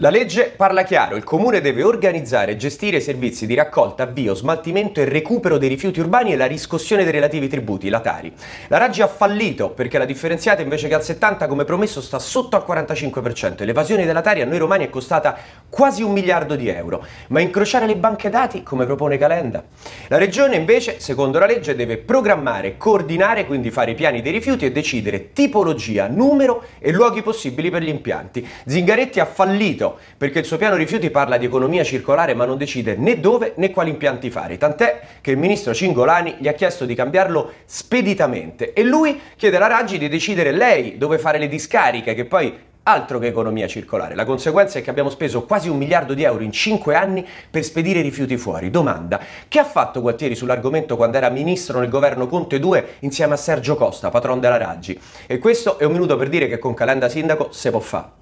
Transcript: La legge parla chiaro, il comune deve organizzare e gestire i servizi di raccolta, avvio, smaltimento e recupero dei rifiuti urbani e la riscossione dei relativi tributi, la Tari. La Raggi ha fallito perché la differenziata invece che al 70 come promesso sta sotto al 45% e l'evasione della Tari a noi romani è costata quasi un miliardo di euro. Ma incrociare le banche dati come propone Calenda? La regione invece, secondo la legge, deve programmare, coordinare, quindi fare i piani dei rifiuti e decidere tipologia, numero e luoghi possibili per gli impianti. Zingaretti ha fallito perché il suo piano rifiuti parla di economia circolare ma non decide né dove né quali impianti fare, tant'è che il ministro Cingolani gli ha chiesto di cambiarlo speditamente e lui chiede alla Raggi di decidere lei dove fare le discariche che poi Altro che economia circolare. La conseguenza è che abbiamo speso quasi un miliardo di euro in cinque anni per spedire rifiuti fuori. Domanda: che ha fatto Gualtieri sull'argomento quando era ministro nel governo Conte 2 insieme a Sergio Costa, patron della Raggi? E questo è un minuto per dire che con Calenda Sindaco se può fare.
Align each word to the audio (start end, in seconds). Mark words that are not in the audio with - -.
La 0.00 0.08
legge 0.08 0.54
parla 0.56 0.82
chiaro, 0.82 1.14
il 1.14 1.24
comune 1.24 1.60
deve 1.60 1.82
organizzare 1.82 2.52
e 2.52 2.56
gestire 2.56 2.96
i 2.96 3.02
servizi 3.02 3.44
di 3.46 3.52
raccolta, 3.52 4.04
avvio, 4.04 4.34
smaltimento 4.34 4.98
e 4.98 5.04
recupero 5.04 5.58
dei 5.58 5.68
rifiuti 5.68 6.00
urbani 6.00 6.32
e 6.32 6.36
la 6.36 6.46
riscossione 6.46 7.02
dei 7.02 7.12
relativi 7.12 7.48
tributi, 7.48 7.90
la 7.90 8.00
Tari. 8.00 8.32
La 8.68 8.78
Raggi 8.78 9.02
ha 9.02 9.06
fallito 9.06 9.68
perché 9.68 9.98
la 9.98 10.06
differenziata 10.06 10.62
invece 10.62 10.88
che 10.88 10.94
al 10.94 11.04
70 11.04 11.46
come 11.46 11.64
promesso 11.64 12.00
sta 12.00 12.18
sotto 12.18 12.56
al 12.56 12.64
45% 12.66 13.60
e 13.60 13.66
l'evasione 13.66 14.06
della 14.06 14.22
Tari 14.22 14.40
a 14.40 14.46
noi 14.46 14.56
romani 14.56 14.86
è 14.86 14.88
costata 14.88 15.36
quasi 15.70 16.02
un 16.02 16.12
miliardo 16.12 16.56
di 16.56 16.68
euro. 16.68 17.02
Ma 17.28 17.40
incrociare 17.40 17.86
le 17.86 17.96
banche 17.96 18.28
dati 18.28 18.62
come 18.62 18.84
propone 18.84 19.16
Calenda? 19.16 19.64
La 20.08 20.18
regione 20.18 20.56
invece, 20.56 21.00
secondo 21.00 21.38
la 21.38 21.46
legge, 21.46 21.74
deve 21.74 21.96
programmare, 21.96 22.76
coordinare, 22.76 23.46
quindi 23.46 23.70
fare 23.70 23.92
i 23.92 23.94
piani 23.94 24.20
dei 24.20 24.32
rifiuti 24.32 24.66
e 24.66 24.72
decidere 24.72 25.32
tipologia, 25.32 26.08
numero 26.08 26.64
e 26.78 26.92
luoghi 26.92 27.22
possibili 27.22 27.70
per 27.70 27.82
gli 27.82 27.88
impianti. 27.88 28.46
Zingaretti 28.66 29.20
ha 29.20 29.24
fallito 29.24 29.98
perché 30.16 30.40
il 30.40 30.44
suo 30.44 30.56
piano 30.58 30.76
rifiuti 30.76 31.10
parla 31.10 31.38
di 31.38 31.46
economia 31.46 31.84
circolare 31.84 32.34
ma 32.34 32.44
non 32.44 32.58
decide 32.58 32.96
né 32.96 33.20
dove 33.20 33.52
né 33.56 33.70
quali 33.70 33.90
impianti 33.90 34.30
fare, 34.30 34.58
tant'è 34.58 35.00
che 35.20 35.30
il 35.30 35.36
ministro 35.36 35.72
Cingolani 35.72 36.36
gli 36.38 36.48
ha 36.48 36.52
chiesto 36.52 36.84
di 36.84 36.94
cambiarlo 36.94 37.52
speditamente 37.64 38.72
e 38.72 38.82
lui 38.82 39.20
chiede 39.36 39.56
alla 39.56 39.68
Raggi 39.68 39.98
di 39.98 40.08
decidere 40.08 40.50
lei 40.50 40.98
dove 40.98 41.18
fare 41.18 41.38
le 41.38 41.48
discariche 41.48 42.14
che 42.14 42.24
poi 42.24 42.68
Altro 42.92 43.20
che 43.20 43.28
economia 43.28 43.68
circolare. 43.68 44.16
La 44.16 44.24
conseguenza 44.24 44.80
è 44.80 44.82
che 44.82 44.90
abbiamo 44.90 45.10
speso 45.10 45.44
quasi 45.44 45.68
un 45.68 45.76
miliardo 45.76 46.12
di 46.12 46.24
euro 46.24 46.42
in 46.42 46.50
cinque 46.50 46.96
anni 46.96 47.24
per 47.48 47.62
spedire 47.62 48.00
rifiuti 48.00 48.36
fuori. 48.36 48.68
Domanda: 48.68 49.20
che 49.46 49.60
ha 49.60 49.64
fatto 49.64 50.00
Gualtieri 50.00 50.34
sull'argomento 50.34 50.96
quando 50.96 51.16
era 51.16 51.28
ministro 51.28 51.78
nel 51.78 51.88
governo 51.88 52.26
Conte 52.26 52.58
2 52.58 52.96
insieme 53.00 53.34
a 53.34 53.36
Sergio 53.36 53.76
Costa, 53.76 54.10
patron 54.10 54.40
della 54.40 54.56
Raggi? 54.56 55.00
E 55.28 55.38
questo 55.38 55.78
è 55.78 55.84
un 55.84 55.92
minuto 55.92 56.16
per 56.16 56.28
dire 56.28 56.48
che 56.48 56.58
con 56.58 56.74
Calenda 56.74 57.08
Sindaco 57.08 57.52
se 57.52 57.70
può 57.70 57.78
fare. 57.78 58.19